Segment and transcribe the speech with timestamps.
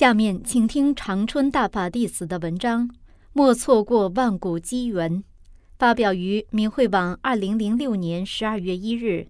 [0.00, 2.88] 下面请听长春大法弟子的文章，
[3.34, 5.22] 莫错过万古机缘。
[5.78, 9.28] 发表于明慧网，二零零六年十二月一日。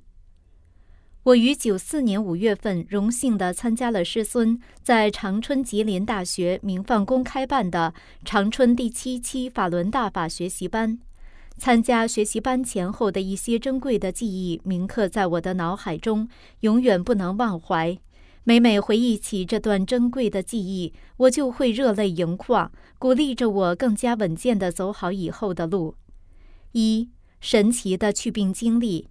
[1.25, 7.93] 我于九四年五月份荣幸地参加了师孙在长春吉林大学明放宫开办的
[8.25, 11.01] 长春第七期法轮大法学习班。
[11.57, 16.29] 参加学习班前后的一些珍贵的记忆铭刻在我的脑海中，
[16.61, 17.99] 永远不能忘怀。
[18.43, 25.95] 每每回忆起这段珍贵的记忆，我就会热泪盈眶，鼓励着我更加稳健地走好以后的路。
[26.73, 27.11] 一
[27.41, 29.09] 神奇的去病经历。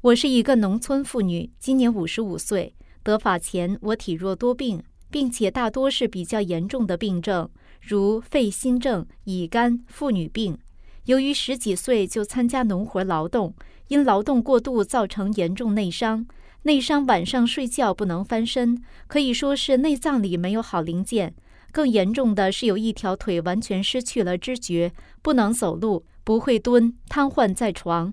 [0.00, 2.74] 我是一个农村妇女，今年五十五岁。
[3.02, 7.48] 得法前，我体弱多病，并且大多是比较严重的病症，
[7.82, 10.56] 如肺心症、乙肝、妇女病。
[11.04, 13.54] 由于十几岁就参加农活劳动，
[13.88, 16.26] 因劳动过度造成严重内伤。
[16.62, 21.34] 内伤晚上睡觉不能翻身，可以说是内脏里没有好零件。
[21.70, 24.92] 更严重的是有一条腿完全失去了知觉，
[25.22, 28.12] 不能走路，不会蹲，瘫痪在床。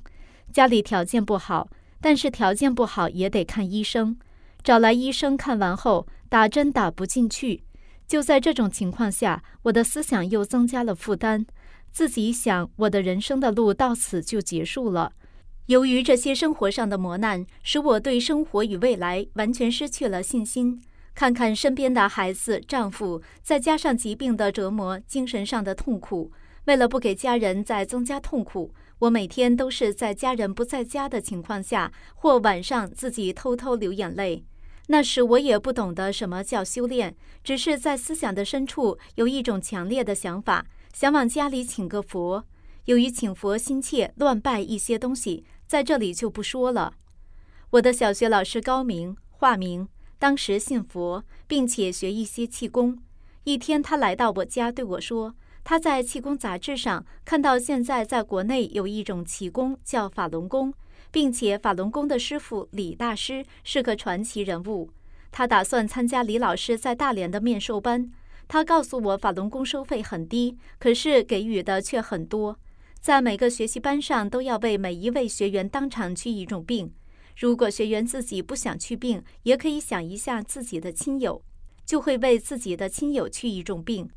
[0.54, 4.18] 家里条件不好，但是条件不好也得看医生。
[4.64, 7.64] 找来医生看完后，打针打不进去。
[8.08, 11.46] 就在这种情况下，我的思想又增加了负担。
[11.92, 15.14] 自己想，我的人生的路到此就结束了。
[15.68, 20.80] 由于这些生活上的磨难，使我对生活与未来完全失去了信心。
[21.16, 26.32] 看看身边的孩子、丈夫，再加上疾病的折磨、精神上的痛苦，
[26.66, 34.44] 为了不给家人再增加痛苦，我每天都是在家人不在家的情况下，或晚上自己偷偷流眼泪。
[34.88, 42.46] 那时我也不懂得什么叫修炼，只是在思想的深处有一种强烈的想法，想往家里请个佛。
[42.86, 45.44] 由于请佛心切，乱拜一些东西。
[45.68, 46.94] 在这里就不说了。
[47.72, 49.88] 我的小学老师高明，化名，
[50.18, 53.00] 当时信佛，并且学一些气功。
[53.44, 60.74] 一天，他来到我家对我说：“他在气功杂志上看到现在在国内有一种气功叫法轮功，
[61.12, 64.90] 并且法轮功的师傅李大师是个传奇人物。
[65.32, 68.12] 他打算参加李老师在大连的面授班。
[68.48, 72.58] 他告诉我，法轮功收费很低，可是给予的却很多。”
[73.06, 76.92] 在每个学习班上，都要为每一位学员当场去一种病。
[77.38, 81.40] 如果学员自己不想去病，也可以想一下自己的亲友，
[81.86, 84.10] 就会为自己的亲友去一种病。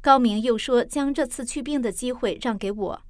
[0.00, 3.02] 高明又说，将这次去病的机会让给我。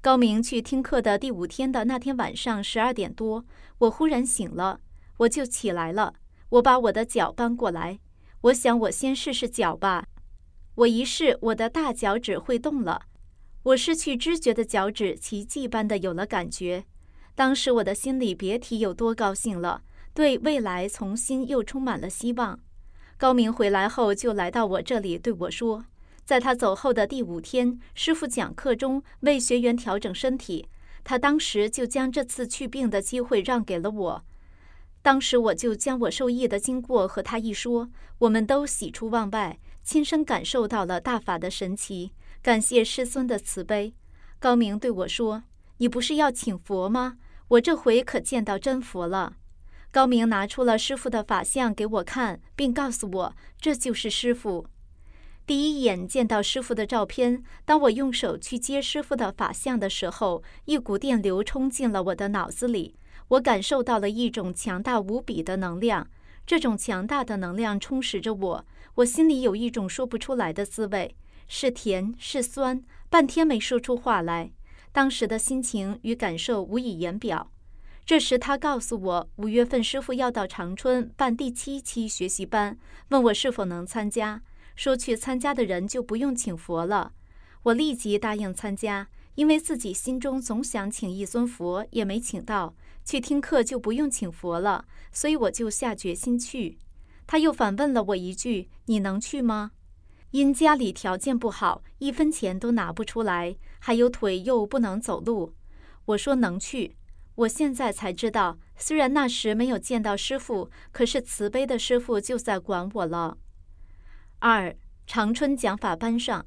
[0.00, 3.44] 高明去听课的第五天的那天晚上十二点多，
[3.80, 4.80] 我忽然醒了，
[5.18, 6.14] 我就起来了。
[6.48, 7.98] 我把我的脚搬过来，
[8.40, 10.06] 我想我先试试脚吧。
[10.76, 13.02] 我一试，我的大脚趾会动了。
[13.64, 16.84] 我失去知觉的脚趾奇迹般的有了感觉，
[17.34, 19.82] 当时我的心里别提有多高兴了，
[20.12, 22.60] 对未来重新又充满了希望。
[23.16, 25.86] 高明回来后就来到我这里对我说，
[26.26, 30.68] 在他走后的第五天，师傅讲课中为学员调整身体，
[31.02, 34.24] 他当时就将这次去病的机会让给了我。
[35.00, 37.88] 当时我就将我受益的经过和他一说，
[38.18, 42.12] 我们都喜出望外，亲身感受到了大法的神奇。
[42.44, 43.94] 感谢师尊的慈悲，
[44.38, 45.44] 高明对我说
[45.80, 47.16] ：“你不是要请佛吗？
[47.48, 49.36] 我这回可见到真佛了。”
[49.90, 54.66] 高明拿出了师傅的法相给我看，并告诉我这就是师傅。
[55.46, 62.94] 第一眼见到师傅的照片，当我用手去接师傅的法相的时候，一股电流冲进了我的脑子里，
[63.28, 66.06] 我感受到了一种强大无比的能量。
[66.44, 68.66] 这种强大的能量充实着我，
[68.96, 71.16] 我心里有一种说不出来的滋味。
[71.46, 74.52] 是甜是酸，半天没说出话来。
[74.92, 77.50] 当时的心情与感受无以言表。
[78.06, 84.42] 这时，他告诉我，五月份师傅要到长春办第七期学习班，问我是否能参加。
[84.76, 87.12] 说去参加的人就不用请佛了。
[87.62, 92.74] 我立即答应参加，因为自己心中总想请一尊佛，也没请到。
[93.04, 96.78] 去听课就不用请佛了，所以我就下决心去。
[97.26, 99.72] 他又反问了我一句：“你能去吗？”
[100.34, 105.54] 因家里条件不好，一分钱都拿不出来，还有腿又不能走路。
[106.06, 106.96] 我说能去。
[107.36, 113.38] 我现在才知道，虽然那时没有见到师傅，可是慈悲的师傅就在管我了。
[114.40, 114.74] 二
[115.06, 116.44] 长春讲法班上，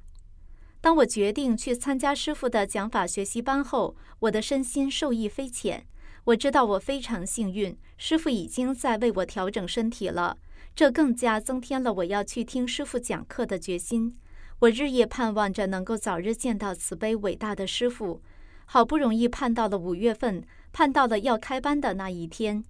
[0.81, 5.88] 当我决定去参加师傅的讲法学习班后，我的身心受益匪浅。
[6.25, 10.38] 我知道我非常幸运，师傅已经在为我调整身体了，
[10.78, 14.16] 这更加增添了我要去听师傅讲课的决心。
[14.60, 18.22] 我日夜盼望着能够早日见到慈悲伟大的师傅。
[18.66, 22.64] 好不容易盼到了五月份，盼到了要开班的那一天。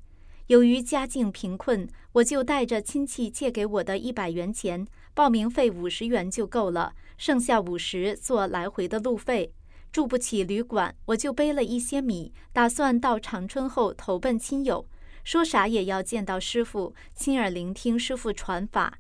[0.45, 9.51] 由于家境贫困，我就带着亲戚借给我的一百元钱，报名费五十元就够了，剩下五十做来回的路费。
[9.91, 14.87] 住不起旅馆，我就背了一些米，打算到长春后投奔亲友，
[15.27, 18.97] 说啥也要见到师傅，亲耳聆听师傅传法。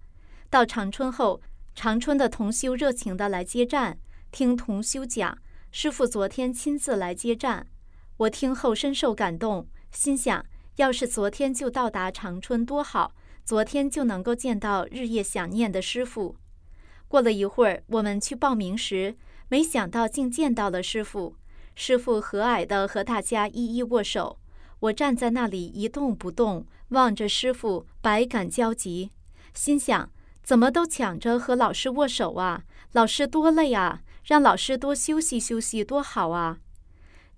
[0.49, 1.41] 到长春后，
[1.73, 3.97] 长春的同修热情地来接站，
[4.29, 5.37] 听同修讲。
[5.71, 7.67] 师傅昨天亲自来接站，
[8.17, 10.45] 我听后深受感动，心想：
[10.75, 13.13] 要是昨天就到达长春多好，
[13.45, 16.35] 昨天就能够见到日夜想念的师傅。
[17.07, 19.15] 过了一会儿，我们去报名时，
[19.47, 21.37] 没想到竟见到了师傅。
[21.73, 24.37] 师傅和蔼地和大家一一握手，
[24.79, 29.11] 我站在那里一动不动，望着师傅，百感交集，
[29.53, 30.11] 心想：
[30.43, 32.63] 怎么都抢着和老师握手啊？
[32.91, 34.01] 老师多累啊！
[34.23, 36.59] 让老师多休息休息，多好啊！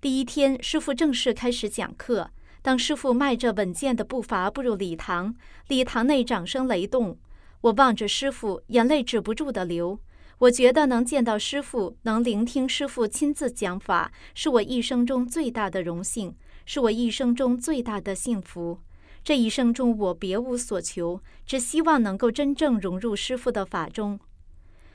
[0.00, 2.30] 第一天，师傅正式开始讲课。
[2.62, 5.34] 当师傅迈着稳健的步伐步入礼堂，
[5.68, 7.18] 礼堂内掌声雷动。
[7.62, 9.98] 我望着师傅，眼泪止不住的流。
[10.38, 16.34] 我觉得能见到师傅，能聆听师傅亲自讲法，是我一生中最大的荣幸，
[16.72, 18.78] 是我一生中最大的幸福。
[19.24, 24.20] 这一生中，我别无所求，只希望能够真正融入师傅的法中。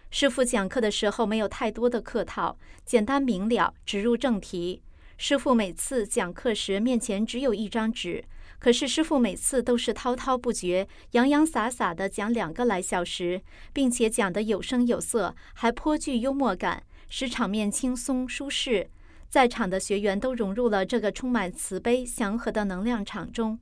[0.10, 4.84] 师傅讲课的时候没有太多的客套，简单明了，直入正题。
[5.18, 8.24] 师傅每次讲课时面前只有一张纸，
[8.58, 13.42] 可是师傅每次都是滔滔不绝、洋洋洒洒地讲两个来小时，
[13.74, 18.88] 并且讲得有声有色，还颇具幽默感，使场面轻松舒适。
[19.36, 23.60] 在场的学员都融入了这个充满慈悲祥和的能量场中。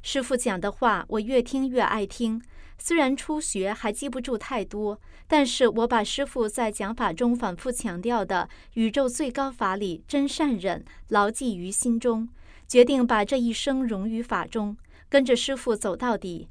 [0.00, 2.40] 师傅讲的话，我越听越爱听。
[2.78, 12.26] 虽然初学还记不住太多，但是我把师傅在讲法中反复强调的宇宙最高法理真善忍牢记于心中，
[12.66, 14.74] 决定把这一生融于法中，
[15.10, 16.48] 跟着师傅走到底。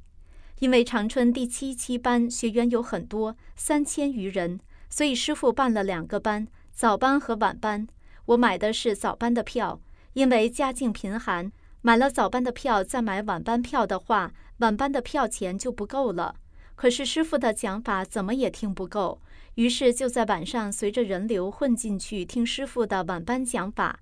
[0.60, 4.60] 因为长春第七期班学员有很多，三千余人，
[4.92, 7.88] 所以师傅办了两个班，早班和晚班。
[8.30, 9.82] 我买的是早班的票，
[10.14, 11.52] 因为家境贫寒。
[11.82, 16.36] 买了早班的票，再买晚班票的话，晚班的票钱就不够了。
[16.76, 19.20] 可是师傅的讲法怎么也听不够，
[19.56, 24.00] 于是就在晚上随着人流混进去听师傅的晚班讲法。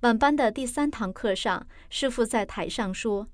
[0.00, 3.28] 晚班的第三堂课上，师傅在台上说：“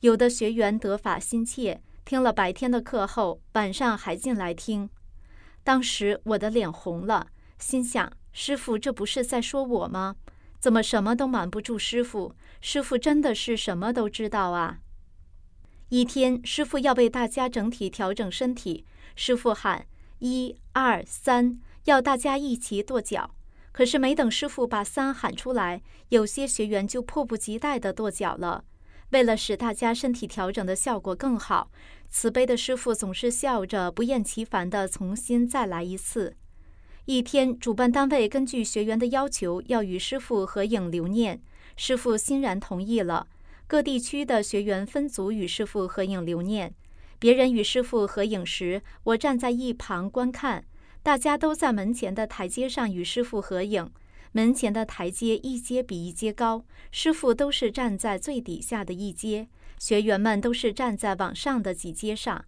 [0.00, 4.88] 有的学员得法心切，听了白天的课后，晚上还进来听。”
[5.62, 7.26] 当时我的脸红了，
[7.58, 10.16] 心想：师傅这不是在说我吗？
[10.58, 12.34] 怎么什么都瞒不住师傅？
[12.60, 14.78] 师傅真的是什么都知道啊！
[15.88, 19.86] 一天，师傅要为大家整体调整身体，师傅喊
[20.20, 23.34] 一二三，要大家一起跺脚。
[23.72, 28.64] 可是没等师傅把三喊出来，有些学员就迫不及待地跺脚了。
[29.10, 31.70] 为了使大家身体调整的效果更好，
[32.08, 36.36] 慈悲的师傅总是笑着不厌其烦地重新再来一次。
[37.06, 41.42] 一天，主办单位根据学员的要求，要与师傅合影留念。
[41.76, 43.26] 师傅欣然同意了。
[43.66, 46.72] 各地区的学员分组与师傅合影留念。
[47.18, 50.64] 别人与师傅合影时，我站在一旁观看。
[51.02, 53.90] 大家都在门前的台阶上与师傅合影。
[54.30, 59.48] 门前的台阶一阶比一阶高，师傅都是站在最底下的一阶，
[59.80, 62.44] 学员们都是站在往上的几阶上。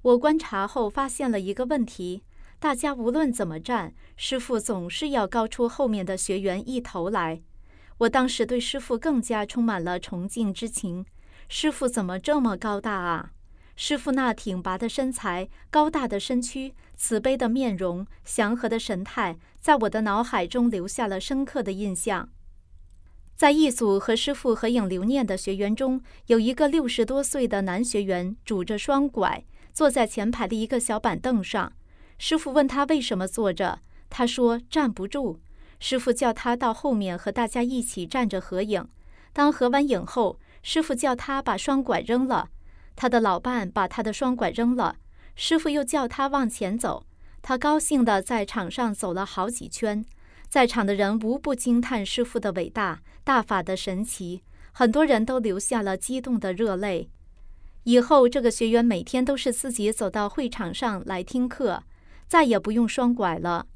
[0.00, 2.22] 我观察后发现了一个问题。
[2.60, 7.40] 大家无论怎么站，师傅总是要高出后面的学员一头来。
[7.98, 11.06] 我当时对师傅更加充满了崇敬之情。
[11.48, 13.30] 师傅怎么这么高大啊？
[13.76, 22.28] 师傅那挺拔的身材、高大的身躯、慈悲的面容、祥和的神态，在我的脑海中留下了深刻的印象。
[23.36, 31.72] 在一组和师傅合影留念的学员中，有一个六十多岁的男学员，拄着双拐，坐在前排的一个小板凳上。
[32.18, 35.40] 师傅问他为什么坐着，他说站不住。
[35.80, 38.86] 师傅叫他到后面和大家一起站着合影。
[39.32, 42.50] 当合完影后，师傅叫他把双拐扔了。
[42.96, 44.96] 他的老伴把他的双拐扔了。
[45.36, 47.06] 师傅又叫他往前走。
[47.40, 50.04] 他高兴地在场上走了好几圈。
[50.48, 54.42] 在场的人无不惊叹师傅的伟大、大法的神奇。
[54.72, 57.08] 很多人都流下了激动的热泪。
[57.84, 61.84] 以后这个学员每天都是自己走到会场上来听课，
[62.28, 63.66] 再也不用双拐了。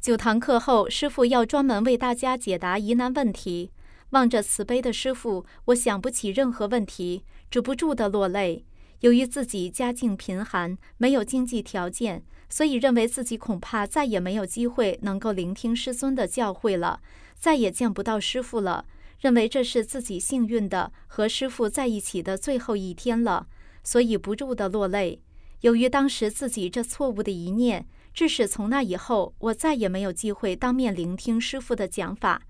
[0.00, 3.72] 九堂课后，师傅要专门为大家解答疑难问题。
[4.10, 8.64] 望着慈悲的师傅，我想不起任何问题，止不住的落泪。
[9.00, 17.00] 由于自己家境贫寒，没有经济条件，所以认为自己恐怕再也没有机会能够聆听师尊的教诲了，
[17.34, 18.86] 再也见不到师傅了。
[19.20, 23.48] 认为这是自己幸运的和师傅在一起的最后一天了，
[23.82, 25.20] 所以不住的落泪。
[25.60, 32.42] 由于当时自己这错误的一念，致使从那以后我再也没有机会当面聆听师傅的讲法。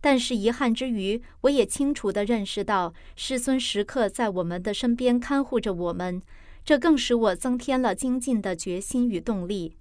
[0.00, 6.20] 但是遗憾之余，我也清楚地认识到师尊时刻在我们的身边看护着我们，
[6.64, 9.76] 这更使我增添了精进的决心与动力。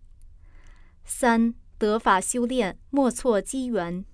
[1.04, 4.06] 三得法修炼，莫错机缘。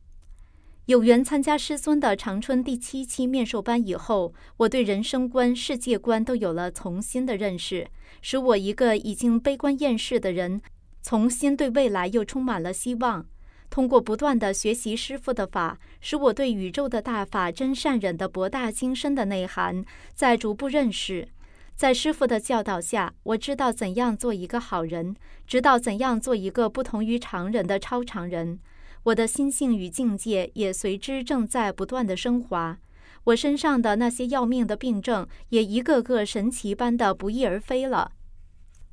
[0.88, 7.86] 有缘参加师尊的长春第七期面授班以后，我对人生观、世界观都有了重新的认识，
[8.22, 10.62] 使我一个已经悲观厌世的人，
[11.04, 13.26] 重新对未来又充满了希望。
[13.70, 21.28] 通过不断的学习师傅的法，使我对宇宙的大法真善忍的博大精深的内涵在逐步认识。
[21.76, 28.62] 在师傅的教导下，我知道怎样做一个好人，知道怎样做一个不同于常人的超常人。
[29.04, 32.78] 我的心性与境界也随之正在不断的升华。
[33.26, 38.12] 我身上的那些要命的病症也一个个神奇般的不翼而飞了。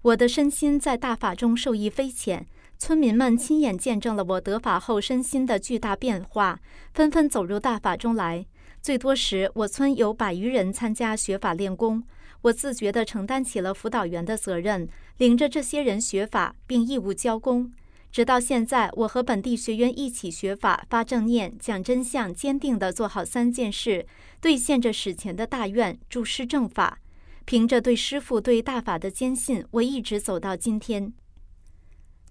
[0.03, 2.47] 我的身心在大法中受益匪浅。
[2.77, 6.59] 村民们亲眼见证了我得法后身心的巨大变化，
[6.93, 8.45] 纷纷走入大法中来。
[8.83, 12.03] 最多时，我村有百余人参加学法练功。
[12.43, 14.87] 我自觉地承担起了辅导员的责任，
[15.19, 17.73] 领着这些人学法，并义务教功。
[18.15, 24.07] 直到现在，我和本地学员一起学法、发正念、讲真相，坚定地做好三件事，
[24.41, 27.01] 兑现着史前的大愿，助师正法。
[27.45, 31.13] 凭着对师父、对大法的坚信，我一直走到今天。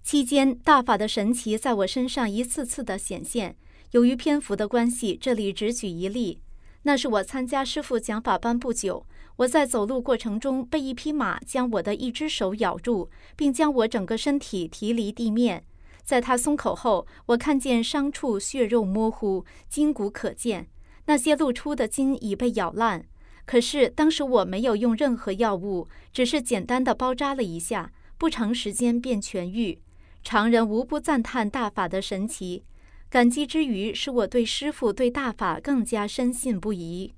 [0.02, 3.54] 期间，大法的神奇在我身上一次次的显现。
[3.90, 6.40] 由于篇幅的关系，这里只举一例。
[6.84, 15.62] 那是我参加师傅讲法班不久，我在走路过程中被一匹马将我的一只手咬住，并将我整个身体提离地面。
[16.04, 20.68] 在他松口后，我看见伤处血肉模糊，筋骨可见，
[21.06, 23.06] 那些露出的筋已被咬烂。
[23.46, 29.80] 可是当时我没有用任何药物，只是简单的包扎了一下，不长时间便痊愈。
[30.22, 32.64] 常人无不赞叹大法的神奇，
[33.10, 37.14] 感激之余，使我对师傅对大法更加深信不疑。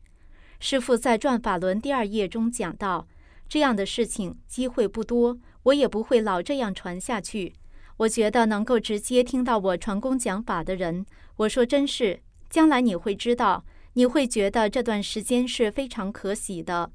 [0.58, 3.06] 师傅在《转法轮》第二页中讲到，
[3.48, 7.52] 这样的事情机会不多，我也不会老这样传下去。
[7.98, 16.90] 我觉得能够直接听到我传功讲法的人，我说真是，将来你会知道，你会觉得这段时间是非常可喜的。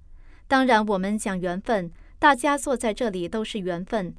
[0.47, 4.13] 当然，我们讲缘分，大家坐在这里都是缘分。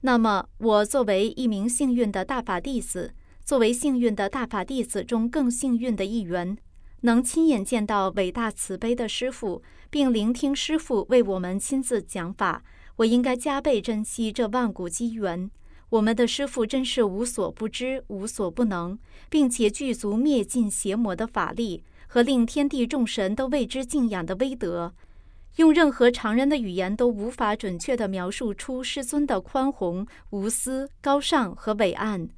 [0.00, 3.14] 那么，我作为一名幸运的大法弟子，
[3.44, 6.56] 作为幸运的大法弟子中更幸运的一员，
[7.02, 12.64] 能亲眼见到伟大慈悲的师父，并聆听师父为我们亲自讲法，
[12.96, 15.50] 我应该加倍珍惜这万古机缘。
[15.88, 18.98] 我们的师父真是无所不知、无所不能，
[19.30, 24.94] 并且具足灭尽邪魔的法力和令天地众神都为之敬仰的威德。
[25.56, 32.28] 用任何常人的语言都无法准确地描述出师尊的宽宏、无私、高尚和伟岸。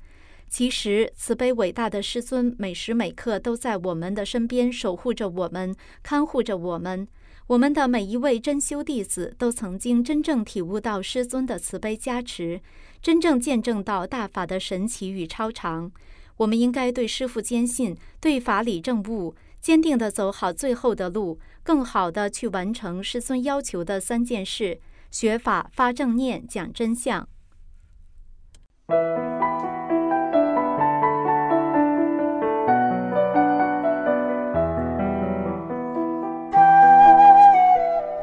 [0.49, 7.09] 其实，慈悲伟大的师尊每时每刻都在我们的身边守护着我们，看护着我们。
[7.49, 12.61] 我们的每一位真修弟子都曾经真正体悟到师尊的慈悲加持，
[13.01, 15.91] 真正见证到大法的神奇与超常。
[16.39, 19.35] 我们应该对师父坚信，对法理正悟。
[19.61, 27.29] 坚定地走好最后的路，更好地去完成师尊要求的三件事：学法、发正念、讲真相。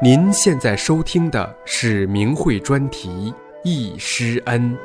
[0.02, 3.08] 您现在收听的是明慧专题
[3.68, 4.76] 《易师恩》。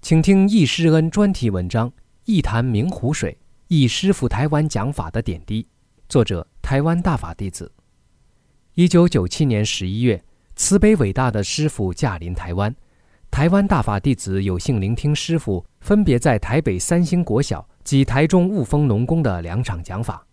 [0.00, 1.90] 请听易师恩专题文章
[2.24, 3.30] 《一潭明湖水》，
[3.68, 5.68] 易师傅台湾讲法的点滴。
[6.08, 7.70] 作者：台湾大法弟子。
[8.72, 10.24] 一九九七年十一月，
[10.56, 12.74] 慈悲伟大的师傅驾临台湾，
[13.30, 20.26] 台湾大法弟子有幸聆听师傅分别在台北三星国小及台中雾峰农工的两场讲法。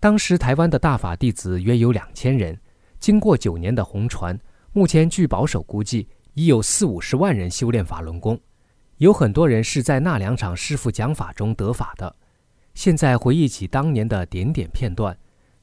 [0.00, 2.58] 当时台湾的大法弟子约有两千人，
[3.00, 4.38] 经过九年的红传，
[4.72, 8.38] 目前据保守估计，已有四五十万人修炼法轮功，
[8.98, 12.14] 有很多人是在那两场师傅讲法中得法的。
[12.74, 15.16] 现在回忆起当年的点点片段，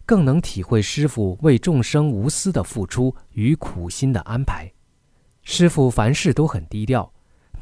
[0.06, 4.72] 更能体会师傅为众生无私的付出与苦心的安排。
[5.44, 7.12] 师傅凡事都很低调，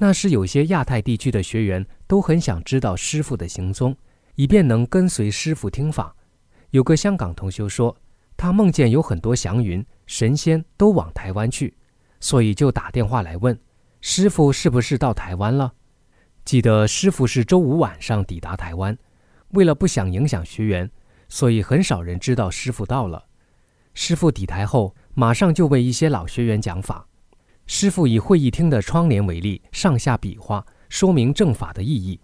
[0.01, 3.93] 那时有些亚太地区的学员都很想知道师傅的行踪，
[4.35, 6.15] 以便能跟随师傅听法。
[6.69, 7.93] 有个香港同修说，
[8.37, 11.75] 他梦见有很多祥云神仙都往台湾去，
[12.21, 13.59] 所以就打电话来问
[13.99, 15.73] 师傅是不是到台湾了。
[16.45, 18.97] 记得师傅是周五晚上抵达台湾。
[19.49, 20.89] 为了不想影响学员，
[21.27, 23.25] 所以很少人知道师傅到了。
[23.93, 27.05] 师傅抵台后，马上就为一些老学员讲法。
[27.71, 32.19] 师傅以会议厅的窗帘为例，上下比划，说明正法的意义。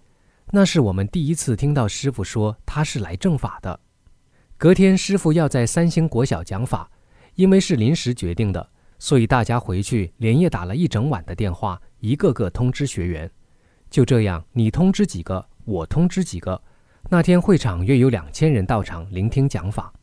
[0.50, 3.80] 那是我们第一次听到师傅说他是来正法的。
[4.58, 6.90] 隔天，师傅要在三星国小讲法，
[7.36, 13.30] 因为是临时决定的，所以大家回去连夜打了一整晚的电话，一个个通知学员。
[13.92, 16.60] 就这样，你通知几个，我通知几个。
[17.08, 19.94] 那天会场约有两千人到场聆听讲法，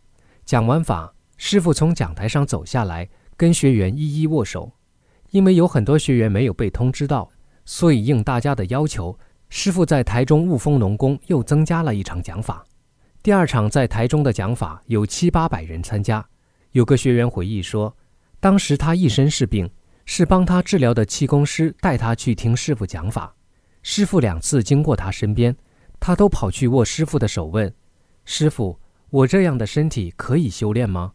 [0.45, 4.73] 讲完法，师傅从讲台上走下来，跟学员一一握手。
[5.33, 7.29] 因为有很多学员没有被通知到，
[7.65, 12.62] 所以应大家的要求，师傅在台中雾峰农工又增加了一场讲法。
[13.23, 16.25] 第二场在台中的讲法有七八百人参加。
[16.73, 17.95] 有个学员回忆说，
[18.41, 19.71] 当时他一身是病，
[20.05, 23.35] 是帮他治疗的气功师带他去听师傅讲法，
[23.83, 25.57] 师傅两次经过他身边。
[25.99, 27.73] 他都跑去握师傅的手，问
[28.27, 31.12] ：“师傅，我这样的身体可以修炼吗？”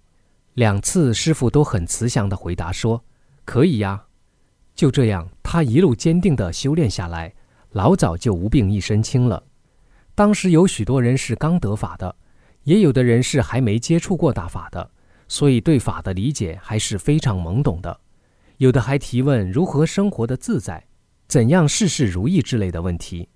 [0.56, 3.04] 两次，师傅都很慈祥地回答说
[3.46, 4.06] ：“可以呀。”
[4.78, 7.34] 就这样，他一路坚定地修炼下来，
[7.72, 9.44] 老早就无病一身轻了。
[10.14, 12.16] 当时有许多人是刚得法的，
[12.62, 14.88] 也有的人是还没接触过大法的，
[15.28, 18.00] 所以对法的理解还是非常懵懂的。
[18.58, 20.86] 有的还提问如何生活的自在，
[21.28, 23.28] 怎样事事如意之类的问题。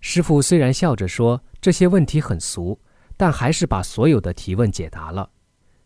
[0.00, 2.80] 师傅虽然笑着说这些问题很俗，
[3.14, 5.28] 但还是把所有的提问解答了。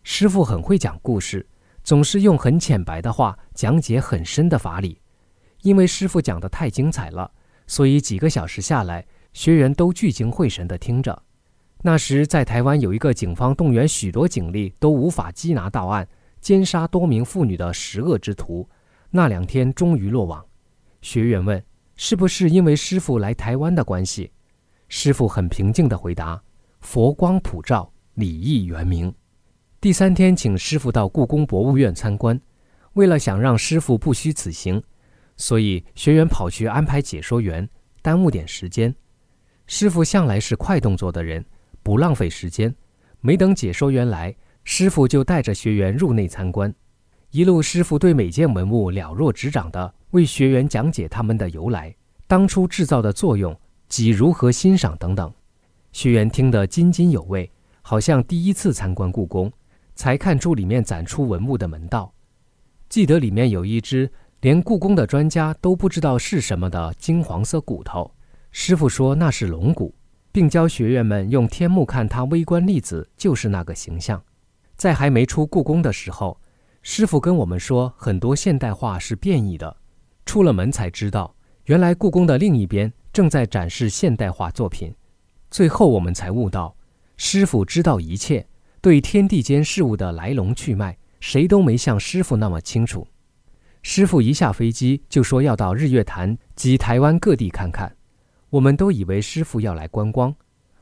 [0.05, 1.45] 师傅很会讲故事，
[1.83, 4.99] 总是用很浅白的话讲解很深的法理。
[5.63, 7.31] 因为师傅讲的太精彩了，
[7.67, 11.23] 所以几个小时下来，学员都聚精会神地听着。
[11.83, 16.07] 那时在台湾有一个警方动员许多警力都无法缉拿到案、
[16.41, 18.69] 奸杀多名妇女的十恶之徒，
[19.11, 20.45] 那两天终于落网。
[21.01, 21.63] 学员问。
[21.95, 24.33] 是不是因为师傅来台湾的关系？
[24.89, 26.43] 师傅很平静地回答
[26.81, 29.15] ：“佛光普照，礼义圆明。”
[29.79, 32.41] 第三天，请师傅到故宫博物院参观。
[32.95, 34.83] 为了想让师傅不虚此行，
[35.37, 37.69] 所以学员跑去安排解说员，
[38.01, 38.95] 耽误点时间。
[39.67, 41.45] 师傅向来是快动作的人，
[41.83, 42.75] 不浪费时间。
[43.21, 46.73] 没等解说员来，师傅就带着学员入内参观。
[47.31, 49.95] 一路，师傅对每件文物了若指掌的。
[50.11, 51.95] 为学员讲解他们的由来、
[52.27, 55.33] 当初制造的作用及如何欣赏等等，
[55.93, 59.51] 学员听得津津有味，好像第一次参观故宫，
[59.95, 62.13] 才看出里面展出文物的门道。
[62.91, 64.11] 记得里面有一只
[64.43, 68.13] 连故宫的专家都不知道是什么的金黄色骨头，
[68.51, 69.95] 师傅说那是龙骨，
[70.33, 74.21] 并教学员们用天目看它微观粒子就是那个形象。
[74.75, 76.41] 在还没出故宫的时候，
[76.83, 79.77] 师傅跟我们说很多现代化是变异的。
[80.27, 81.33] 出了门才知道，
[81.67, 84.93] 原来故宫的另一边正在展示现代化作品。
[85.53, 86.75] 最后我们才悟到，
[87.17, 88.45] 师傅知道一切，
[88.81, 93.07] 对天地间事物的来龙去脉，谁都没像师傅那么清楚。
[93.83, 97.95] 师傅一下飞机就说要到日月潭及台湾各地看看，
[98.49, 100.35] 我们都以为师傅要来观光，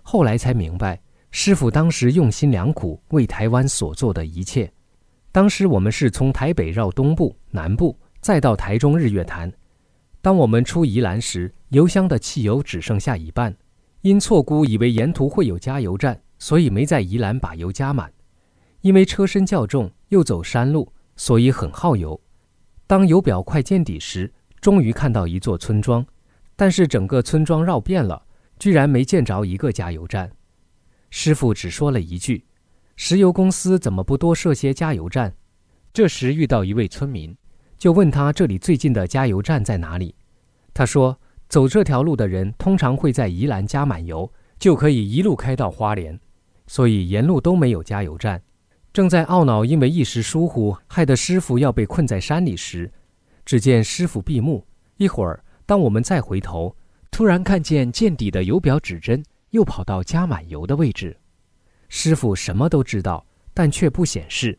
[0.03, 4.71] 后来才明白，师傅当时用心良苦为台湾所做的一切。
[5.33, 7.97] 当时我们是从台北绕东部、南部。
[8.21, 9.51] 再到台中日月潭，
[10.21, 13.57] 当我们出宜兰时，油箱的汽油只剩下一半。
[14.03, 18.13] 因错估以为沿途会有加油站，所以没在宜兰把油加满。
[18.83, 22.21] 因为车身较重，又走山路，所以很耗油。
[22.91, 24.29] 当油表快见底时，
[24.61, 26.05] 终于看到一座村庄，
[26.57, 28.21] 但是整个村庄绕遍了，
[28.59, 30.29] 居然没见着一个加油站。
[31.09, 32.45] 师傅只说了一句
[32.97, 35.33] ：“石油公司怎么不多设些加油站？”
[35.95, 37.33] 这时遇到一位村民。
[37.79, 40.13] 就问他这里最近的加油站在哪里？
[40.75, 41.17] 他说，
[41.49, 46.19] 走这条路的人通常会在宜兰加满油，就可以一路开到花莲，
[46.67, 48.43] 所以沿路都没有加油站。
[48.93, 52.91] 正在懊恼因为一时疏忽害得师傅要被困在山里时，
[53.45, 54.67] 只见师傅闭目。
[54.97, 56.75] 一会儿，当我们再回头，
[57.11, 61.17] 突然看见见底的油表指针又跑到加满油的位置。
[61.89, 63.25] 师傅什么都知道，
[63.55, 64.59] 但却不显示。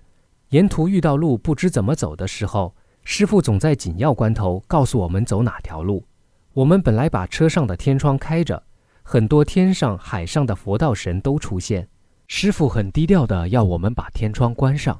[0.49, 2.73] 沿途遇到路不知怎么走的时候。
[3.03, 6.05] 师傅总在紧要关头告诉我们走哪条路。
[6.53, 8.61] 我们本来把车上的天窗开着，
[9.01, 11.87] 很多天上海上的佛道神都出现。
[12.33, 14.97] 师傅很低调的要我们把天窗关上。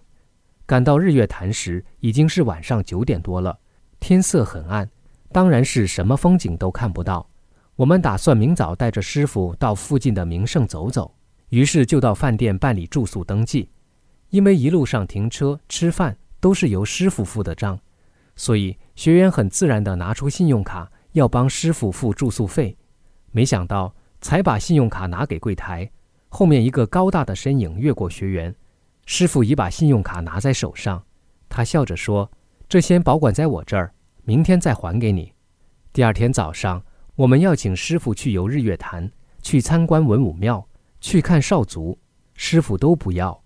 [0.65, 3.57] 赶到日月潭时，已经是晚上九点多了，
[4.01, 4.87] 天色很暗，
[5.31, 7.25] 当然是什么风景都看不到。
[7.77, 11.09] 我们打算明早带着师傅到附近的名胜走走，
[11.47, 13.69] 于是就到饭店办理住宿登记。
[14.29, 17.79] 因为一路上停车、吃饭都是由师傅付的账，
[18.35, 22.77] 所以学员很自然地拿出信用卡要帮师傅付住宿费。
[23.31, 25.89] 没想到，才把信用卡拿给柜台，
[26.33, 28.55] 后面一个高大的身影越过学员。
[29.05, 31.03] 师傅已把信用卡拿在手上，
[31.49, 32.31] 他笑着说
[32.69, 35.33] ：“这先保管在我这儿，明天再还给你。”
[35.91, 36.81] 第二天早上，
[37.15, 40.65] 我们要请师傅去游日月潭，去参观文武庙，
[41.01, 41.99] 去看少族，
[42.33, 43.43] 师傅都不要。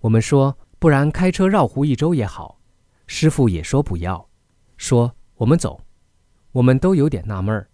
[0.00, 2.58] 我们说：“不然开车绕湖一周也好。”
[3.06, 4.26] 师傅也说不要，
[4.78, 5.78] 说：“我们走。”
[6.52, 7.68] 我们都有点纳闷儿，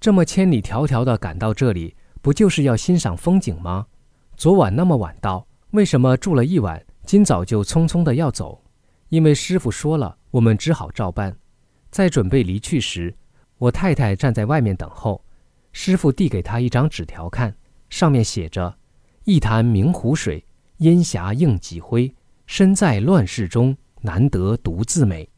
[0.00, 3.86] 这么千里迢迢的赶到这里，不就是要欣赏风景吗？
[4.40, 5.46] 昨晚那么晚到。
[5.72, 8.58] 为什么住了一晚，今早就匆匆的要走？
[9.10, 11.36] 因为师傅说了，我们只好照办。
[11.90, 13.14] 在准备离去时，
[13.58, 15.22] 我太太站在外面等候。
[15.72, 17.54] 师傅递给她一张纸条看，
[17.90, 18.74] 上面写着
[19.24, 20.42] ：“一潭明湖水，
[20.78, 22.10] 烟霞映几辉。
[22.46, 25.28] 身在乱世中，难得独自美。”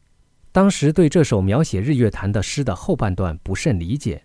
[0.53, 4.23] 当时对这首描写日月潭的诗的后半段不甚理解。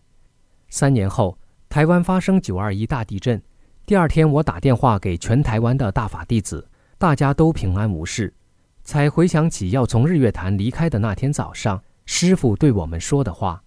[0.69, 1.37] 三年后，
[1.69, 3.43] 台湾发生九二一大地震。
[3.89, 8.31] 第二天，我打电话给全台湾的大法弟子，大家都平安无事。
[8.85, 13.63] 才回想起要从日月潭离开的那天早上，师傅对我们说的话。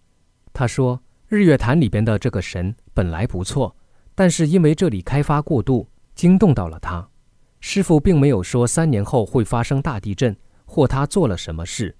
[0.54, 3.76] 他说：“日月潭里边的这个神本来不错，
[4.14, 7.10] 但是因为这里开发过度，惊动到了他。
[7.60, 11.96] 师傅并没有说三年后会发生大地震，或他做了什么事。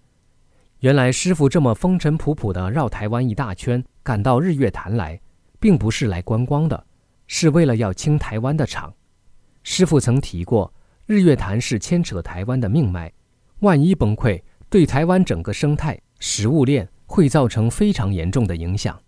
[0.82, 5.20] 原来师傅这么风尘仆仆地绕台湾一大圈，赶到日月潭来，
[5.60, 6.86] 并不是来观光的。”
[7.34, 8.94] 是为了要清台湾的场。
[9.64, 10.72] 师傅曾提过，
[11.06, 13.10] 日月潭是牵扯台湾的命脉，
[13.60, 19.02] 万一崩溃，对台湾整个生态、食物链会造成非常严重的影响。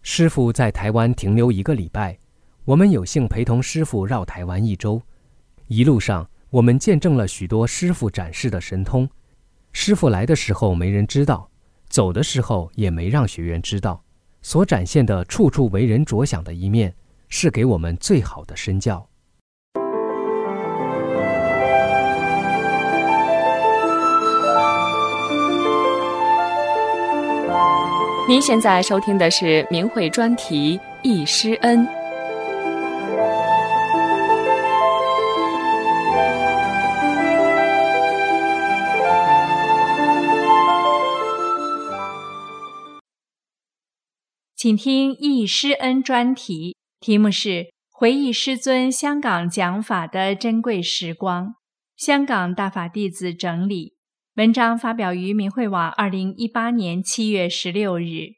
[0.00, 2.16] 师傅在台湾停留一个礼拜，
[2.64, 5.02] 我们有幸陪同师傅绕台湾一周。
[5.66, 9.10] 一路上，我们见证了许多师傅展示的神通。
[9.72, 11.50] 师傅来的时候没人知道，
[11.88, 14.00] 走的时候也没让学员知道，
[14.40, 16.94] 所展现的处处为人着想的一面。
[17.30, 19.08] 是给我们最好的身教。
[28.28, 31.86] 您现在收听的是明慧专题《易师恩》。
[44.54, 46.79] 请听《易师恩》专题。
[47.00, 51.54] 题目是回忆师尊香港讲法的珍贵时光，
[51.96, 53.94] 香港大法弟子整理
[54.34, 58.34] 文章发表于明慧网，二零一八年七月十六日。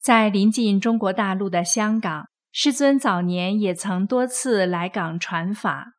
[0.00, 5.92] 在临近中国大陆的香港，师尊早年也曾多次来港传法。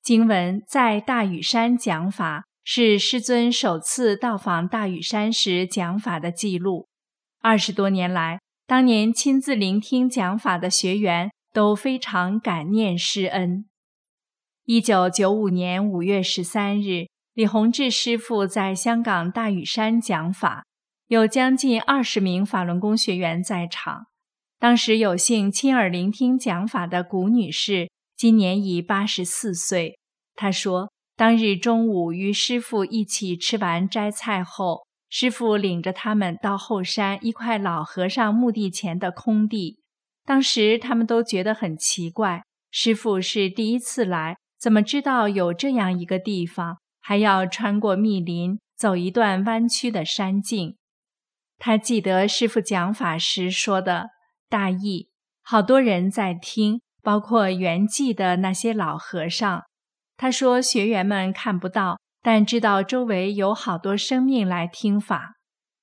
[0.00, 6.86] 经文在大屿山讲法，是师尊首次到访大屿山时讲法的记录。
[7.40, 8.38] 二十多年来。
[8.66, 13.66] 当年亲自聆听讲法的学员都非常感念师恩。
[14.64, 20.64] 一九九五年五月十三日，李洪志师傅在香港大屿山讲法，
[21.08, 24.06] 有将近二十名法轮功学员在场。
[24.58, 29.98] 当时有幸亲耳聆听讲法的古女士，今年已八十四岁。
[30.36, 34.86] 她说，当日中午与师傅一起吃完斋菜后。
[35.14, 39.78] 师傅领着他们到后山一块老和尚墓地前的空地，
[40.24, 50.76] 当时他们都觉得很奇怪，师傅是第一次来，怎么知道有这样一个地方，还要穿过密林，走一段弯曲的山径？
[51.58, 54.08] 他记得师傅讲法时说的
[54.48, 55.10] 大意，
[55.42, 59.62] 好多人在听，包括圆寂的那些老和尚。
[60.16, 61.98] 他说学员们看不到。
[62.22, 65.34] 但知道周围有好多生命来听法。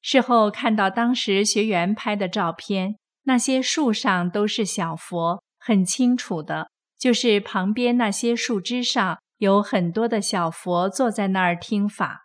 [0.02, 12.22] 事后看到当时学员拍的照片，那些树上都是小佛，很清楚的，就是旁边那些树枝上有很多的小佛坐在那儿听法。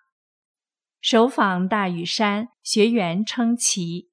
[1.00, 4.08] 首访大屿山，学员称奇。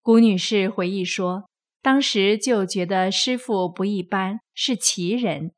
[0.00, 1.50] 古女士回忆说，
[1.82, 5.52] 当时就觉得师傅不一般，是奇人，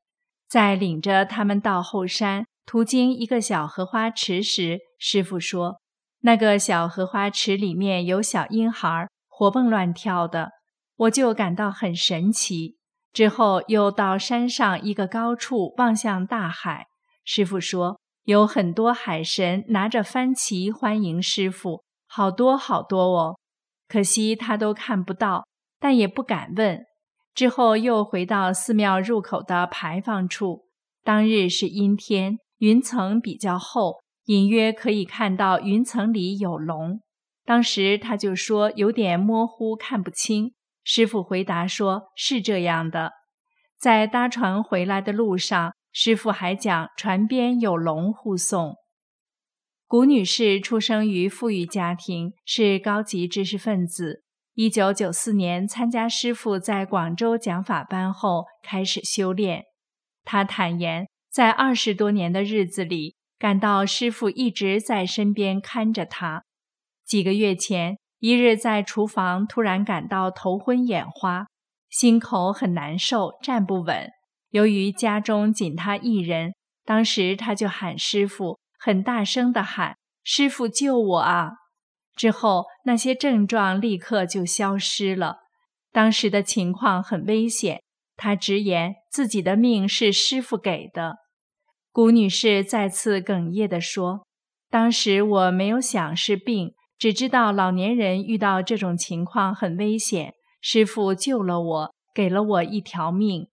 [0.49, 2.47] 在领着他们到后山。
[2.71, 5.81] 途经一个小荷花池时，师傅说
[6.23, 10.53] ：“那个小荷花池里面有小婴孩活蹦乱跳的，
[10.95, 12.77] 我就感到很神奇。
[13.13, 16.87] 之后又到山上一个高处望向大海，
[17.25, 23.37] 师傅说有很多海神拿着帆旗欢迎师傅，好多好多哦。
[23.89, 25.45] 可惜他都看不到，
[25.81, 26.85] 但也不敢问。
[27.35, 30.67] 之后又回到寺庙入口的牌坊处，
[31.03, 37.01] 当日是阴天，云层比较厚，隐约可以看到云层里有龙。
[37.45, 40.53] 当时他就说有点模糊，看不清。
[40.85, 43.13] 师傅回答说：“是这样的，
[43.79, 48.77] 在搭船回来的路上，师傅还讲船边有龙护送。”
[49.89, 54.23] 古女士出生于富裕家庭，是高级知识分子。
[54.55, 59.65] 一九九四年参加师傅在广州讲法班后，开始修炼。
[60.25, 66.45] 她坦言，在二十多年的日子里，感到师傅一直在身边看着他。
[67.05, 67.97] 几个月前。
[68.23, 71.47] 一日在厨房，突然感到头昏眼花，
[71.89, 74.11] 心口很难受，站不稳。
[74.51, 76.53] 由于家中仅他一人，
[76.85, 81.53] 当时他就喊师傅，很大声地喊：“师傅救我啊！”
[82.15, 85.39] 之后那些症状立刻就消失了。
[85.91, 87.81] 当时的情况很危险，
[88.17, 91.20] 他直言自己的命是师傅给的。
[91.93, 94.27] 谷女士再次哽咽地说
[94.71, 103.49] ：“当时我没有想是病。”只知道老年人遇到这种情况很危险，师傅救了我，给了我一条命。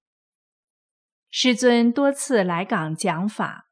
[1.31, 3.67] 师尊多次来港讲法，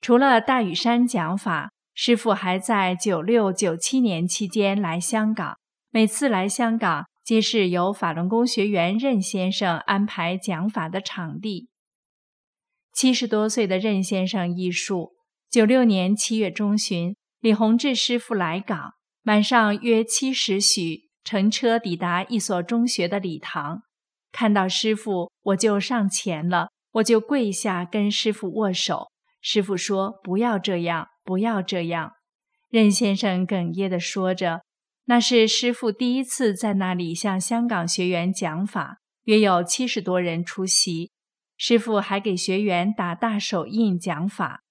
[0.00, 5.56] 除了大屿山讲法，师傅还在九六、九七年期间来香港。
[5.90, 11.71] 每次来香港，皆是由法轮功学员任先生安排讲法的场地。
[12.92, 15.12] 七十多岁的任先生忆述：
[15.50, 17.16] 九六年七月中旬。
[17.40, 18.92] 李洪志师傅来港，
[19.24, 23.82] 晚上约七时许，乘车抵达一所中学的礼堂，
[24.30, 29.08] 看到师傅，我就上前了，我就跪下跟师傅握手。
[29.40, 32.12] 师傅说：“不要这样，不要这样。”
[32.70, 34.60] 任先生哽咽地说着
[35.06, 41.10] ：“那是师傅第一次在那里向香港学员讲法，约有七十多人出席。
[41.64, 44.62] 师傅还给学员打大手印讲法。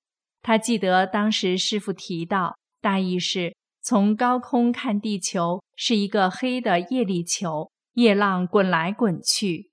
[0.42, 9.70] 他记得当时师傅提到。”大意是从高空看地球是一个黑的叶粒球，叶浪滚来滚去。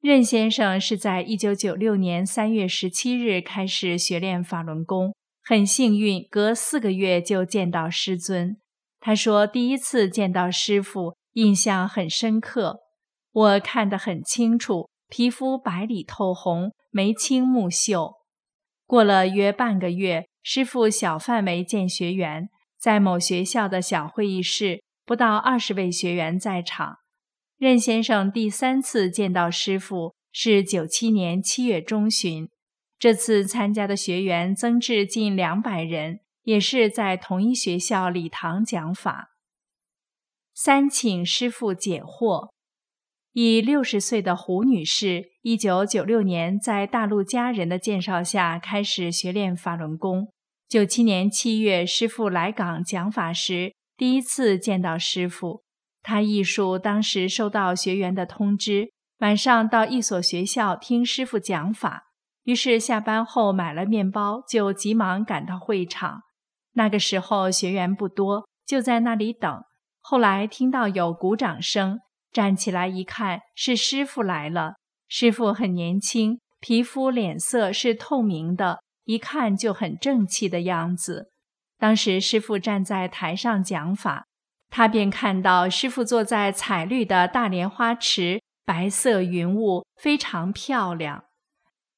[0.00, 8.56] 任先生是在一九九六年三月十七日开始学练法轮功，很幸运，隔四个月就见到师尊。
[8.98, 12.80] 他说第一次见到师傅，印象很深刻。
[13.30, 18.14] 我看得很清楚，皮肤白里透红，眉清目秀。
[18.86, 20.30] 过了约半个月。
[20.42, 26.96] 师傅小范围见学员，在某学校的小会议室，不到二十位学员在场。
[27.58, 32.48] 任先生第三次见到师傅是九七年七月中旬，
[32.98, 39.32] 这次参加的学员增至近两百人，也是在同一学校礼堂讲法。
[40.54, 42.48] 三请师傅解惑。
[43.32, 50.32] 以六十岁的胡女士，一九九六年在大陆家人的介绍下开始学练法轮功。
[50.68, 55.62] 九七年七月，师傅来港讲法时，第一次见到师傅。
[56.02, 62.04] 他忆述当时收到学员的通知，晚上到一所学校听师傅讲法，
[62.42, 66.22] 于是下班后买了面包，就急忙赶到会场。
[66.72, 69.62] 那个时候学员不多，就在那里等。
[70.00, 72.00] 后来听到有鼓掌声。
[72.32, 74.74] 站起来一看，是师傅来了。
[75.08, 81.30] 师傅很年轻，皮肤脸色是透明的，一看就很正气的样子。
[81.78, 84.26] 当时师傅站在台上讲法，
[84.68, 91.24] 他便看到师傅坐在彩绿的大莲花池，白色云雾非常漂亮。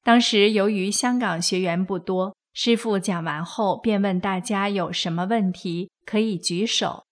[0.03, 7.03] 当时由于香港学员不多，师傅讲完后便问大家有什么问题可以举手。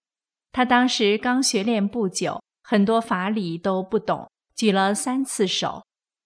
[0.52, 2.42] 他当时刚学练不久。
[2.62, 5.84] 很多法理都不懂，举了三次手。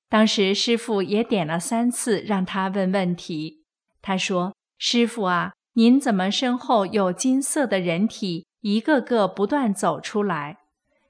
[0.08, 3.64] 当时师傅也点了三次，让他问问题。
[4.02, 10.60] 他说：“师傅啊，您怎么身后有金色的人体，一个个不断走出来？”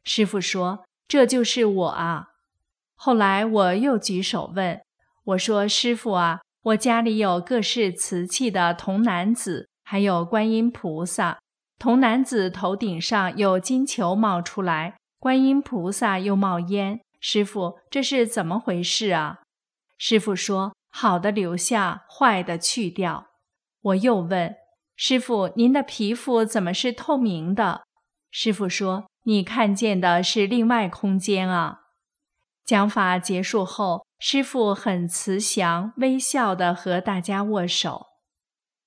[0.06, 2.30] 师傅说：“这就是我啊。”
[2.96, 4.82] 后来我又举手问
[5.26, 11.40] ：“我说师傅啊，我家里有各式瓷器的童男子，还有观音菩萨。
[11.78, 19.40] 童男子头顶上有金球冒出来。”观音菩萨又冒烟，师傅，这是怎么回事啊？
[19.98, 23.26] 师傅说：“好的留下，坏的去掉。”
[23.82, 24.56] 我又问
[24.96, 27.86] ：“师傅，您的皮肤怎么是透明的？”
[28.30, 31.80] 师傅说：“你看见的是另外空间啊。”
[32.64, 38.06] 讲法结束后，师傅很慈祥，微笑地和大家握手。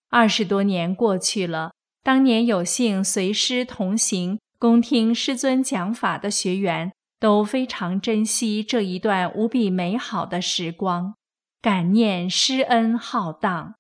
[0.09, 1.73] 二十多年过去了，
[2.05, 6.91] 当年有幸随师同行、恭听师尊讲法的学员，
[7.21, 11.15] 都非常珍惜这一段无比美好的时光，
[11.63, 13.77] 感念师恩浩荡。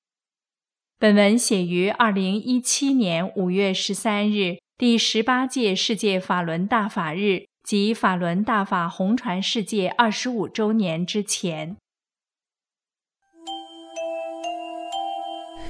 [0.96, 11.76] 本文写于二零一七年五月十三日，第十八届世界法轮大法日及法轮大法红传世界二十五周年之前。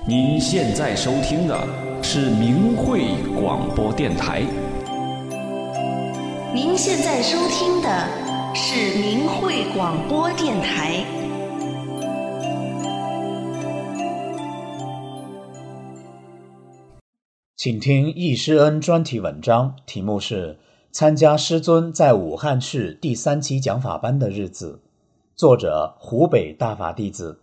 [0.06, 3.06] 您现在收听的是明慧
[3.40, 4.42] 广播电台。
[6.54, 11.04] 您现在收听的是明慧广播电台。
[17.54, 20.54] 请听易师恩专题文章，题目是
[20.90, 24.80] 《参加师尊在武汉市第三期讲法班的日子》，
[25.36, 27.40] 作者湖北大法弟子。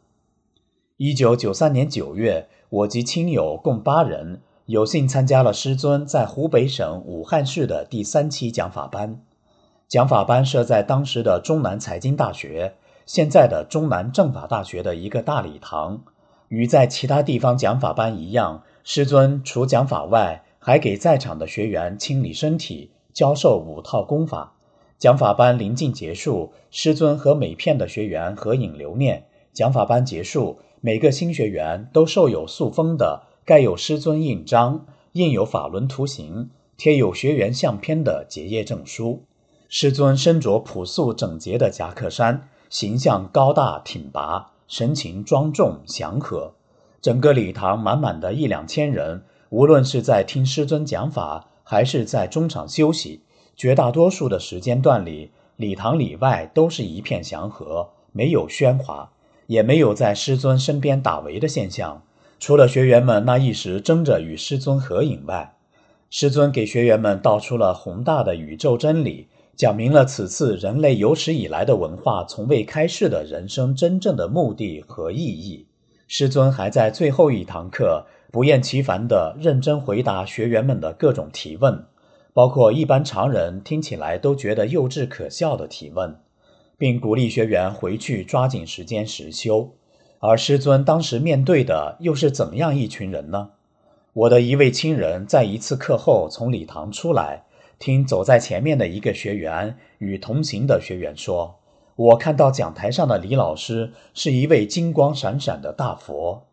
[0.98, 9.22] 一九九三年九月，我及亲友共八人有幸参加了师尊在湖北省武汉市的第三期讲法班。
[9.88, 12.74] 讲法班设在当时的中南财经大学
[13.06, 16.02] （现在的中南政法大学）的一个大礼堂，
[16.48, 18.64] 与在其他地方讲法班一样。
[18.84, 24.54] 师尊除讲法外，还给在场的学员清理身体，教授五套功法。
[24.98, 29.26] 讲法班临近结束，师尊和每片的学员合影留念。
[29.54, 39.22] 讲法班结束，每个新学员都受有塑封的盖有师尊印章、印有法轮图形、贴有学员相片的结业证书。
[39.70, 46.56] 师尊身着朴素整洁的夹克衫，形象高大挺拔，神情庄重祥和。
[47.00, 53.22] 整个礼堂满满的一两千人，无论是在听师尊讲法，还是在中场休息，
[53.56, 59.12] 绝大多数的时间段里，礼堂里外都是一片祥和，没有喧哗，
[59.46, 62.02] 也没有在师尊身边打围的现象。
[62.40, 65.56] 除了学员们那一时争着与师尊合影外，
[66.10, 75.66] 师尊给学员们道出了宏大的宇宙真理，讲明了此次人类有史以来的文化从未开示的人生真正的目的和意义。
[76.08, 81.84] 师尊还在最后一堂课不厌其烦地认真回答学员们的各种提问，
[82.34, 86.16] 包括一般常人听起来都觉得幼稚可笑的提问，
[86.78, 89.74] 并鼓励学员回去抓紧时间实修。
[90.26, 93.52] 而师尊当时面对的又是怎样一群人呢？
[94.14, 97.44] 我的一位亲人在一次课后从礼堂出来，
[97.78, 101.60] 听走在前面的一个学员与同行的学员说。
[101.98, 106.44] 我看到讲台上的李老师是一位金光闪闪的大佛。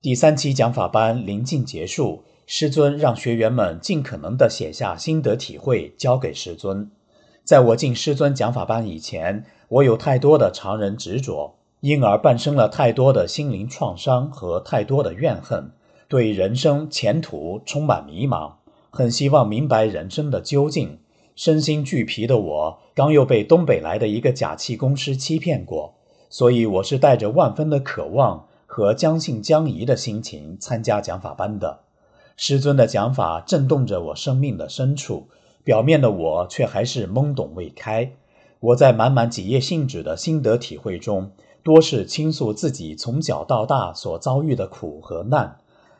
[0.00, 6.90] 第三期讲法班临近结束，师尊让学员们尽可能地写下心得体会，交给师尊。
[7.42, 15.72] 在我进师尊讲法班以前，我有太多的常人执着，因而伴生了太多的心灵创伤和太多的怨恨，
[16.08, 18.52] 对人生前途充满迷茫，
[18.90, 20.98] 很希望明白人生的究竟。
[21.36, 25.94] 身心俱疲的我，刚又被东北来的一个假气功师欺骗过，
[26.28, 31.80] 所以我是带着万分的渴望和将信将疑的心情参加讲法班的。
[32.36, 35.28] 师尊的讲法震动着我生命的深处，
[35.64, 38.12] 表面的我却还是懵懂未开。
[38.58, 41.30] 我在满满几页信纸的心得体会中，
[41.62, 45.58] 多是倾诉自己从小到大所遭遇的苦和难。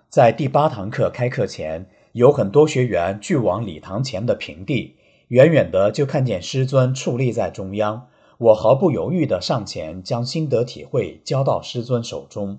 [0.08, 4.96] 在第八堂课开课前，有很多学员聚往礼堂前的平地。
[5.28, 12.58] 远远的就看见师尊矗立在中央，我毫不犹豫地上前将心得体会交到师尊手中。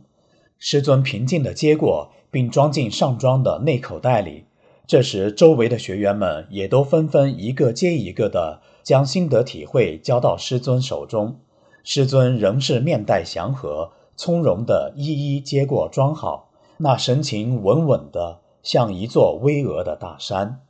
[0.58, 4.45] 师尊平静地接过，并装进上装的内口袋里。
[4.88, 11.39] 这时，周围的学员们也都纷纷一个接一个地将心得体会交到师尊手中。
[11.84, 20.62] 师尊仍是面带祥和，从容地一一接过装好，那神情稳稳的，像一座巍峨的大山。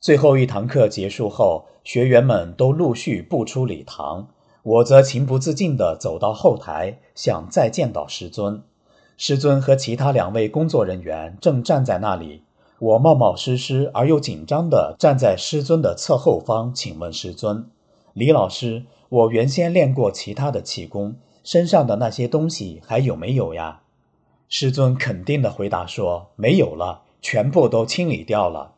[0.00, 4.26] 最后一堂课结束后，学员们都陆续步出礼堂，
[4.64, 8.62] 我则情不自禁地走到后台，想再见到师尊。
[9.16, 12.42] 师尊和其他两位工作人员正站在那里，
[12.80, 17.70] 我冒冒失失而又紧张地站在师尊的侧后方，请问师尊
[18.12, 23.82] ：“李老师，我原先练过其他的气功，身上的那些东西还有没有呀？”
[24.48, 28.72] 师尊肯定地回答说：“没有了，全部都清理掉了。”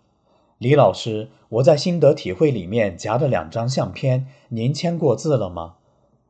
[0.58, 5.74] 李老师，我在心得体会里面夹着两张相片，您签过字了吗？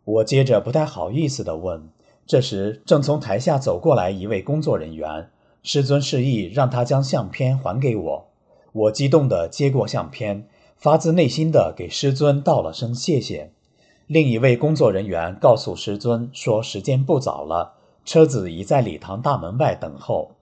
[0.04, 1.88] 我接着不太好意思地问。
[2.26, 5.30] 这时，正从台下走过来一位工作人员，
[5.62, 8.28] 师尊示意让他将相片还给我。
[8.72, 10.46] 我激动地接过相片，
[10.76, 13.53] 发自内心地给师尊道了声谢谢。
[14.06, 17.72] 另一位工作人员告诉师尊说：“时间不早了，
[18.04, 20.32] 车子已在礼堂大门外等候。”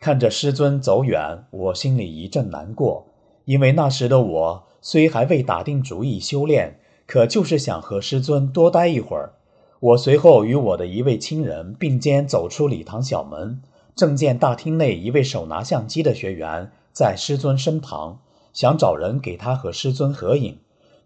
[0.00, 3.06] 看着师尊走远，我心里一阵难过，
[3.44, 9.34] 因为那时的我虽还未打定主意修炼，可就是想和师尊多待一会儿。
[9.78, 13.62] 我随后与我的一位亲人并肩走出礼堂小门，
[13.94, 18.18] 正见大厅内一位手拿相机的学员在师尊身旁，
[18.52, 20.58] 想找人给他和师尊合影。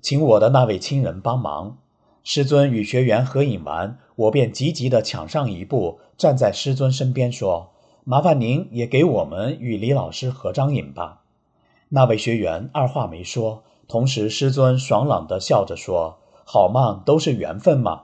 [0.05, 1.79] 请我的那位亲人帮忙。
[2.25, 7.71] 师尊与学员合影完，我便急急地抢上一步，站在师尊身边说
[8.05, 11.23] ：“麻烦您也给我们与李老师合张影吧。”
[11.89, 18.03] 那位学员二话没说，同时师尊爽朗地笑着说：“好嘛，都是缘分嘛。”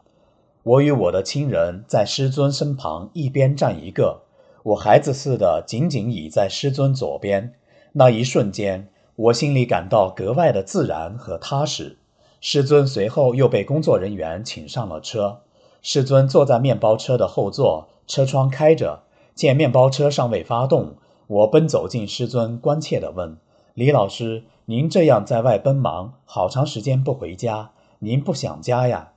[0.65, 4.23] 我与我的亲人在师尊身旁一边站一个，
[4.63, 7.53] 我孩子似的紧紧倚在师尊左边。
[7.93, 8.89] 那一瞬间。
[9.21, 11.99] 我心里感到格外的自然和踏实。
[12.41, 15.41] 师尊随后又被工作人员请上了车。
[15.83, 19.03] 师尊坐在面包车的后座，车窗开着。
[19.35, 20.95] 见面包车尚未发动，
[21.27, 23.37] 我奔走进师尊，关切地问
[23.75, 29.12] ：“李老师，您这样在外奔忙，好长时间不回家，您不想家呀？”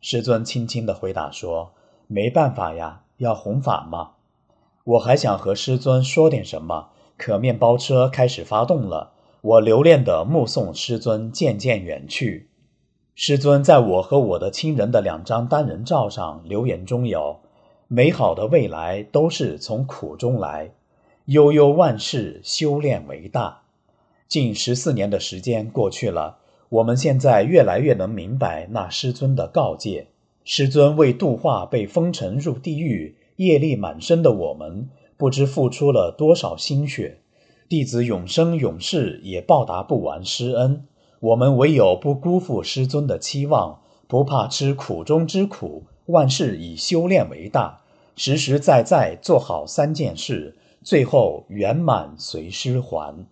[0.00, 1.70] 师尊轻轻地回答说
[2.08, 4.10] ：“没办法呀，要弘法嘛。”
[4.82, 9.12] 我还想和师尊说点什么，可面包车开始发动了。
[9.40, 12.48] 我留恋地目送师尊渐渐远去。
[13.14, 17.40] 师尊在我和我的亲人的两张单人照上留言中有
[17.88, 20.72] ：“美好的未来都是从苦中来，
[21.26, 23.62] 悠悠万事修炼为大。”
[24.28, 30.08] 近十四年的时间过去了，我们现在越来越能明白那师尊的告诫。
[30.44, 37.18] 师尊为度化被封尘入地狱、业力满身的我们，不知付出了多少心血。
[37.68, 40.84] 弟子永生永世也报答不完师恩，
[41.20, 47.80] 我们唯有不辜负师尊的期望，不怕吃苦中之苦，万事以修炼为大，
[48.16, 53.26] 实实在在做好三件事，最后圆满随师还。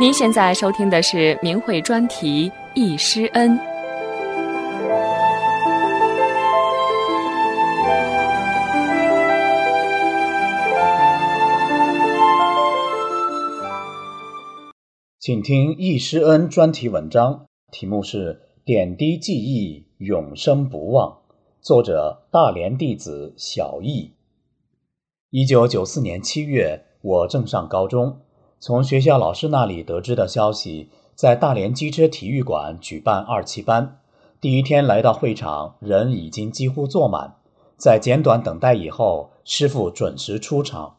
[0.00, 3.56] 您现在收听的是明慧专题《忆师恩》。
[15.26, 21.10] 请听易师恩专题文章，题目是《点滴记忆，永生不忘》，
[21.60, 24.12] 作者大连弟子小易。
[25.30, 28.20] 一九九四年七月，我正上高中，
[28.60, 33.98] 从学校老师那里得知的消息，在大连机车体育馆举办二期班。
[34.40, 37.34] 第一天来到会场，人已经几乎坐满。
[37.76, 40.98] 在简短等待以后，师傅准时出场。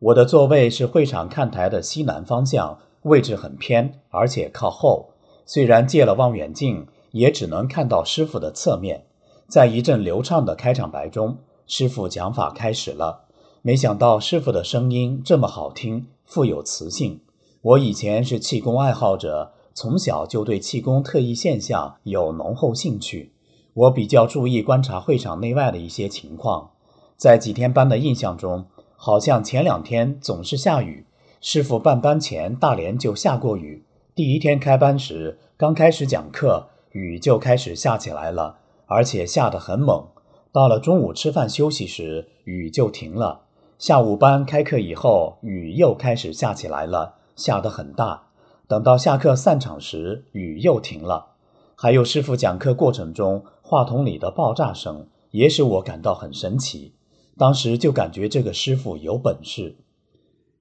[0.00, 2.80] 我的座位是会场看台的西南方向。
[3.02, 5.10] 位置很偏，而且靠后。
[5.44, 9.06] 虽然借了望远镜，也只能看到师傅的侧面。
[9.48, 13.24] 在一阵流畅的开场白中，师傅讲法开始了。
[13.60, 17.20] 没想到师傅的声音这么好听，富有磁性。
[17.60, 23.32] 我以前是气功爱好者，从小就对气功特异现象有浓厚兴趣。
[23.74, 26.70] 我比较注意观察会场内外的一些情况。
[27.16, 31.06] 在几天班的印象中，好像前两天总是下雨。
[31.44, 33.84] 师傅办班前，大连就下过雨。
[34.14, 40.06] 第一天开班时，刚开始讲课，雨就开始下起来了，而且下得很猛。
[40.52, 43.40] 到了中午吃饭休息时，雨就停了。
[43.76, 48.28] 下午班开课以后，雨又开始下起来了，下得很大。
[48.68, 51.32] 等到下课散场时，雨又停了。
[51.74, 56.94] 还有师傅讲课过程中话筒里的爆炸声，也使我感到很神奇。
[57.36, 59.74] 当时就感觉这个师傅有本事。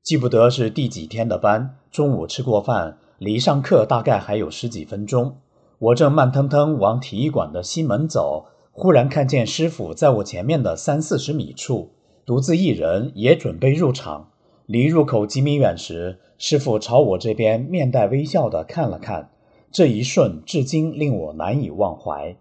[0.04, 5.38] 记不得是第几天的班，中午吃过饭，离上课大概还有十几分钟。
[5.78, 11.91] 我正慢腾腾往体育馆的西门走，忽然看见师傅在我前面的三四十米处，
[12.26, 14.32] 独自一人，也准备入场。
[14.66, 19.30] 离入口几米远时，师傅朝我这边面带微笑地看了看，
[19.72, 22.36] 这一瞬至今令我难以忘怀。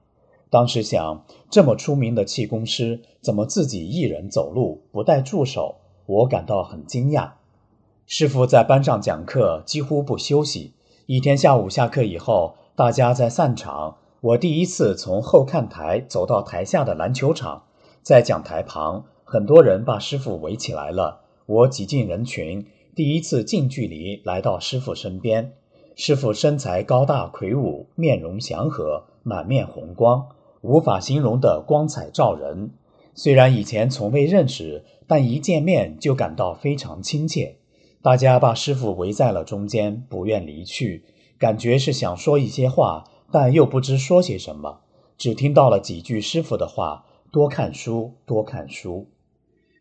[0.49, 5.75] 当时想，这么出名的气功师，怎么自己一人走路不带助手？
[6.07, 7.33] 我感到很惊讶。
[8.13, 10.75] 师傅在班上讲课几乎不休息。
[11.07, 13.99] 一天下午下课以后，大家在散场。
[14.21, 17.67] 我第一次从后看台走到台下的篮球场，
[18.03, 21.21] 在讲台旁，很多人把师傅围起来了。
[21.47, 25.53] 我挤进人群，第一次近距离来到师傅身边。
[25.95, 30.27] 师傅身材高大魁梧，面容祥和，满面红光，
[30.63, 32.73] 无法形容的光彩照人。
[33.15, 37.59] 虽然以前从未认识，但一见面就感到非常亲切。
[38.03, 41.05] 大家把师傅围在了中间，不愿离去，
[41.39, 44.81] 感觉是想说一些话，但又不知说些什么。
[45.19, 49.07] 只听到了几句师傅的话：“多看书，多看书。”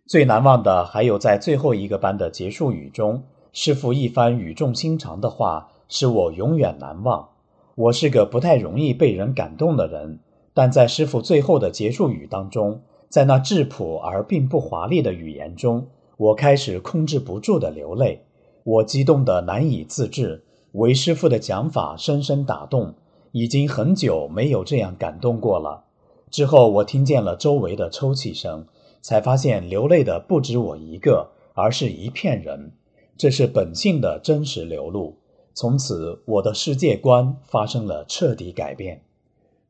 [0.06, 7.30] 最难忘的还有在最后一个班的结束语中，师傅一番语重心长的话，使我永远难忘。
[7.76, 10.20] 我是个不太容易被人感动的人，
[10.54, 15.88] 但在师傅最后的结束语当中，在那质朴而并不华丽的语言中，
[16.20, 18.26] 我开始控制不住的流泪。
[18.66, 20.44] 我激动得难以自制，
[20.74, 22.96] 为师傅的讲法深深打动。
[23.32, 25.86] 已经很久没有这样感动过了。
[26.30, 28.66] 之后，我听见了周围的抽泣声，
[29.02, 32.74] 才发现流泪的不止我一个，而是一片人。
[33.18, 35.20] 这是本性的真实流露。
[35.54, 39.04] 从此，我的世界观发生了彻底改变。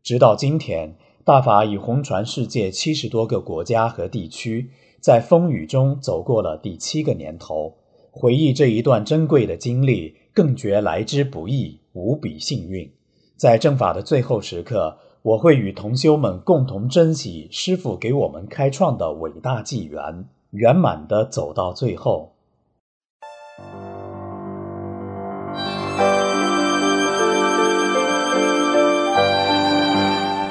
[0.01, 4.71] 直到今天，大法已红传世界七十多个国家和地区，
[5.01, 7.75] 在风雨中走过了第七个年头。
[8.11, 12.91] 回忆这一段珍贵的经历，更觉来之不易，无比幸运。
[13.37, 22.33] 在正法的最后时刻，我会与同修们共同珍惜师父给我们开创的伟大纪元，圆满的走到最后。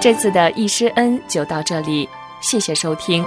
[0.00, 2.08] 这次的易师恩就到这里，
[2.40, 3.24] 谢谢收听。